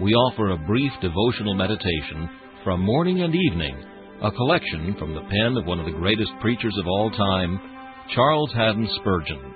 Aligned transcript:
we 0.00 0.14
offer 0.14 0.50
a 0.50 0.66
brief 0.66 0.92
devotional 1.02 1.54
meditation 1.54 2.30
from 2.62 2.80
morning 2.80 3.22
and 3.22 3.34
evening, 3.34 3.76
a 4.22 4.30
collection 4.30 4.94
from 4.96 5.12
the 5.12 5.22
pen 5.22 5.56
of 5.56 5.66
one 5.66 5.80
of 5.80 5.86
the 5.86 5.98
greatest 5.98 6.30
preachers 6.40 6.76
of 6.78 6.86
all 6.86 7.10
time, 7.10 7.60
Charles 8.14 8.52
Haddon 8.52 8.88
Spurgeon. 9.00 9.54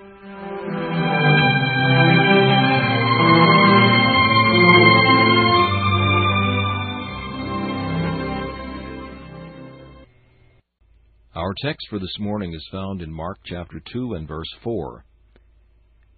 Our 11.37 11.55
text 11.63 11.87
for 11.89 12.01
this 12.01 12.17
morning 12.19 12.53
is 12.53 12.67
found 12.73 13.01
in 13.01 13.13
Mark 13.13 13.39
chapter 13.45 13.81
2 13.93 14.15
and 14.15 14.27
verse 14.27 14.53
4. 14.65 15.05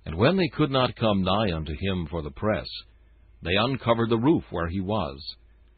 And 0.06 0.16
when 0.16 0.36
they 0.36 0.48
could 0.48 0.70
not 0.70 0.96
come 0.96 1.22
nigh 1.22 1.52
unto 1.54 1.72
him 1.78 2.06
for 2.10 2.22
the 2.22 2.30
press, 2.30 2.66
they 3.44 3.54
uncovered 3.56 4.08
the 4.08 4.18
roof 4.18 4.44
where 4.50 4.68
he 4.68 4.80
was, 4.80 5.36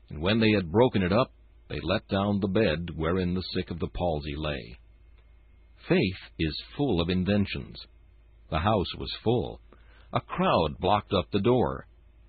and 0.09 0.21
when 0.21 0.41
they 0.41 0.53
had 0.53 0.71
broken 0.71 1.03
it 1.03 1.13
up, 1.13 1.33
they 1.69 1.81
let 1.83 2.07
down 2.09 2.39
the 2.41 2.49
bed 2.49 2.91
wherein 2.95 3.35
the 3.35 3.43
sick 3.53 3.71
of 3.71 3.81
the 3.81 3.89
palsy 3.89 4.35
lay. 4.37 4.79
Faith 5.89 6.31
is 6.39 6.63
full 6.77 7.01
of 7.01 7.11
inventions. 7.11 7.77
The 8.51 8.61
house 8.61 8.95
was 8.97 9.13
full. 9.25 9.61
A 10.13 10.21
crowd 10.21 10.79
blocked 10.79 11.13
up 11.13 11.31
the 11.33 11.41
door, 11.41 11.87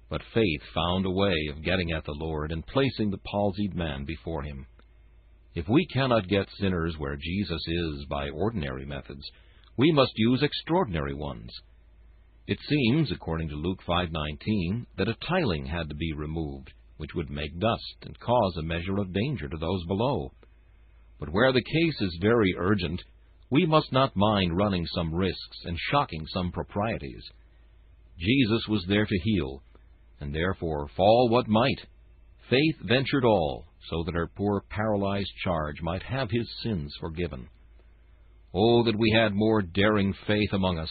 but 0.09 0.21
faith 0.33 0.61
found 0.73 1.05
a 1.05 1.11
way 1.11 1.35
of 1.51 1.63
getting 1.63 1.91
at 1.91 2.05
the 2.05 2.15
Lord 2.17 2.51
and 2.51 2.65
placing 2.65 3.11
the 3.11 3.19
palsied 3.19 3.75
man 3.75 4.05
before 4.05 4.41
him. 4.41 4.65
If 5.53 5.67
we 5.69 5.85
cannot 5.87 6.27
get 6.27 6.47
sinners 6.59 6.95
where 6.97 7.15
Jesus 7.15 7.61
is 7.67 8.05
by 8.09 8.29
ordinary 8.29 8.85
methods, 8.85 9.23
we 9.75 9.91
must 9.91 10.13
use 10.15 10.41
extraordinary 10.41 11.13
ones. 11.13 11.51
It 12.47 12.59
seems, 12.61 13.11
according 13.11 13.49
to 13.49 13.55
Luke 13.55 13.81
5:19, 13.85 14.85
that 14.95 15.09
a 15.09 15.15
tiling 15.15 15.65
had 15.65 15.89
to 15.89 15.95
be 15.95 16.13
removed, 16.13 16.71
which 16.95 17.13
would 17.13 17.29
make 17.29 17.59
dust 17.59 17.97
and 18.03 18.17
cause 18.19 18.55
a 18.55 18.63
measure 18.63 18.97
of 18.99 19.11
danger 19.11 19.49
to 19.49 19.57
those 19.57 19.85
below. 19.85 20.31
But 21.19 21.33
where 21.33 21.51
the 21.51 21.61
case 21.61 21.99
is 21.99 22.17
very 22.21 22.55
urgent, 22.57 23.03
we 23.49 23.65
must 23.65 23.91
not 23.91 24.15
mind 24.15 24.55
running 24.55 24.85
some 24.85 25.13
risks 25.13 25.65
and 25.65 25.77
shocking 25.77 26.25
some 26.27 26.53
proprieties. 26.53 27.29
Jesus 28.17 28.65
was 28.69 28.85
there 28.85 29.05
to 29.05 29.19
heal, 29.25 29.61
and 30.21 30.33
therefore, 30.33 30.87
fall 30.95 31.27
what 31.27 31.49
might, 31.49 31.85
faith 32.49 32.77
ventured 32.81 33.25
all, 33.25 33.65
so 33.89 34.03
that 34.03 34.15
our 34.15 34.27
poor 34.27 34.61
paralyzed 34.69 35.33
charge 35.43 35.81
might 35.81 36.03
have 36.03 36.31
his 36.31 36.49
sins 36.63 36.95
forgiven. 37.01 37.49
Oh, 38.53 38.83
that 38.83 38.97
we 38.97 39.11
had 39.11 39.33
more 39.33 39.61
daring 39.61 40.13
faith 40.13 40.53
among 40.53 40.79
us! 40.79 40.89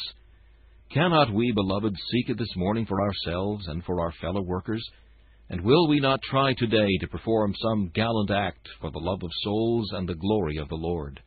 Cannot 0.92 1.32
we, 1.32 1.52
beloved, 1.52 1.94
seek 2.10 2.30
it 2.30 2.38
this 2.38 2.54
morning 2.56 2.86
for 2.86 3.00
ourselves 3.00 3.66
and 3.66 3.84
for 3.84 4.00
our 4.00 4.12
fellow 4.20 4.42
workers? 4.42 4.84
And 5.50 5.60
will 5.60 5.88
we 5.88 6.00
not 6.00 6.22
try 6.22 6.54
today 6.54 6.88
to 7.00 7.08
perform 7.08 7.54
some 7.60 7.90
gallant 7.94 8.30
act 8.30 8.68
for 8.80 8.90
the 8.90 8.98
love 8.98 9.22
of 9.22 9.30
souls 9.42 9.90
and 9.92 10.08
the 10.08 10.14
glory 10.14 10.56
of 10.58 10.68
the 10.68 10.76
Lord? 10.76 11.20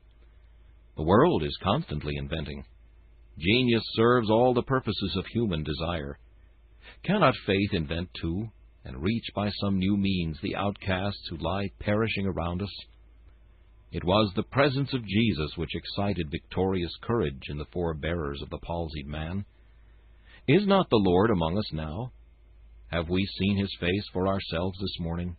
The 0.95 1.03
world 1.03 1.43
is 1.43 1.57
constantly 1.61 2.15
inventing. 2.17 2.63
Genius 3.37 3.83
serves 3.93 4.29
all 4.29 4.53
the 4.53 4.63
purposes 4.63 5.15
of 5.17 5.25
human 5.27 5.63
desire. 5.63 6.17
Cannot 7.03 7.35
faith 7.45 7.73
invent 7.73 8.09
too, 8.21 8.47
and 8.83 9.01
reach 9.01 9.25
by 9.35 9.49
some 9.61 9.77
new 9.77 9.95
means 9.95 10.37
the 10.41 10.55
outcasts 10.55 11.27
who 11.29 11.37
lie 11.37 11.69
perishing 11.79 12.25
around 12.25 12.61
us? 12.61 12.73
It 13.91 14.03
was 14.03 14.31
the 14.35 14.43
presence 14.43 14.93
of 14.93 15.05
Jesus 15.05 15.51
which 15.55 15.75
excited 15.75 16.29
victorious 16.29 16.91
courage 17.01 17.43
in 17.49 17.57
the 17.57 17.65
four 17.73 17.93
bearers 17.95 18.41
of 18.41 18.49
the 18.49 18.59
palsied 18.59 19.07
man. 19.07 19.45
Is 20.47 20.67
not 20.67 20.89
the 20.89 21.01
Lord 21.03 21.31
among 21.31 21.57
us 21.57 21.73
now? 21.73 22.11
Have 22.91 23.09
we 23.09 23.25
seen 23.39 23.57
his 23.57 23.75
face 23.79 24.05
for 24.13 24.27
ourselves 24.27 24.77
this 24.79 24.99
morning? 24.99 25.35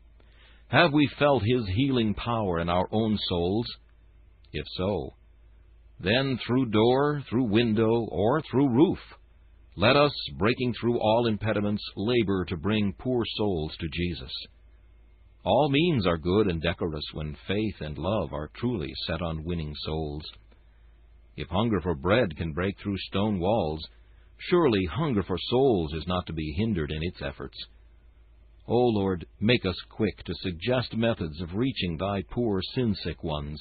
Have 0.68 0.92
we 0.92 1.08
felt 1.18 1.42
his 1.44 1.66
healing 1.74 2.14
power 2.14 2.60
in 2.60 2.68
our 2.68 2.88
own 2.92 3.18
souls? 3.28 3.66
If 4.52 4.66
so, 4.76 5.14
then 6.00 6.38
through 6.44 6.70
door, 6.70 7.22
through 7.28 7.50
window, 7.50 8.06
or 8.10 8.40
through 8.42 8.68
roof, 8.68 8.98
let 9.76 9.96
us, 9.96 10.12
breaking 10.38 10.74
through 10.80 10.98
all 10.98 11.26
impediments, 11.26 11.82
labor 11.96 12.44
to 12.46 12.56
bring 12.56 12.94
poor 12.98 13.24
souls 13.36 13.72
to 13.78 13.88
Jesus. 13.92 14.32
All 15.42 15.70
means 15.70 16.06
are 16.06 16.18
good 16.18 16.48
and 16.48 16.60
decorous 16.60 17.04
when 17.12 17.36
faith 17.48 17.76
and 17.80 17.96
love 17.96 18.32
are 18.32 18.50
truly 18.54 18.92
set 19.06 19.22
on 19.22 19.44
winning 19.44 19.74
souls. 19.84 20.22
If 21.36 21.48
hunger 21.48 21.80
for 21.80 21.94
bread 21.94 22.36
can 22.36 22.52
break 22.52 22.78
through 22.78 22.98
stone 22.98 23.38
walls, 23.38 23.82
surely 24.36 24.84
hunger 24.84 25.22
for 25.22 25.38
souls 25.38 25.94
is 25.94 26.06
not 26.06 26.26
to 26.26 26.34
be 26.34 26.54
hindered 26.58 26.90
in 26.90 27.02
its 27.02 27.22
efforts. 27.22 27.56
O 28.66 28.76
Lord, 28.76 29.26
make 29.40 29.64
us 29.64 29.76
quick 29.88 30.22
to 30.24 30.34
suggest 30.34 30.94
methods 30.94 31.40
of 31.40 31.54
reaching 31.54 31.96
thy 31.96 32.22
poor 32.30 32.60
sin 32.74 32.94
sick 33.02 33.24
ones, 33.24 33.60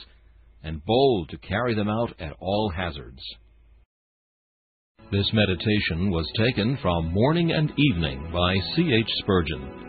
and 0.62 0.84
bold 0.84 1.30
to 1.30 1.38
carry 1.38 1.74
them 1.74 1.88
out 1.88 2.14
at 2.20 2.36
all 2.40 2.70
hazards. 2.76 3.24
This 5.12 5.31
meditation 5.34 6.12
was 6.12 6.30
taken 6.38 6.78
from 6.81 7.14
Morning 7.14 7.52
and 7.52 7.72
Evening 7.78 8.30
by 8.31 8.56
C. 8.76 8.92
H. 8.94 9.10
Spurgeon. 9.24 9.89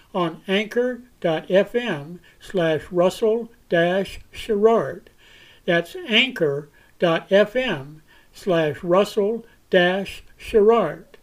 on 0.13 0.41
anchor.fm 0.47 2.19
slash 2.39 2.83
russell 2.91 3.49
sherrard. 4.31 5.09
That's 5.65 5.95
anchor.fm 6.07 8.01
slash 8.33 8.83
russell 8.83 9.45
sherrard. 10.37 11.17